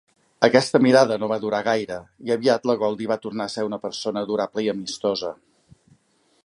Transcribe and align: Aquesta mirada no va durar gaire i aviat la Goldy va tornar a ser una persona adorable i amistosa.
Aquesta 0.45 0.79
mirada 0.85 1.17
no 1.23 1.27
va 1.31 1.37
durar 1.43 1.59
gaire 1.67 1.97
i 2.29 2.33
aviat 2.37 2.65
la 2.71 2.77
Goldy 2.85 3.09
va 3.13 3.19
tornar 3.27 3.47
a 3.49 3.55
ser 3.57 3.67
una 3.69 3.81
persona 3.87 4.27
adorable 4.27 4.67
i 4.69 4.73
amistosa. 4.75 5.33